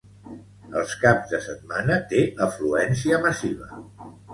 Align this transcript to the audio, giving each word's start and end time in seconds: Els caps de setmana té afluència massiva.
Els 0.81 0.95
caps 1.03 1.29
de 1.35 1.41
setmana 1.49 2.01
té 2.15 2.27
afluència 2.49 3.25
massiva. 3.31 3.75